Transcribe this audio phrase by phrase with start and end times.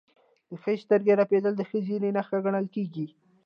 [0.49, 3.05] د ښي سترګې رپیدل د ښه زیری نښه ګڼل کیږي.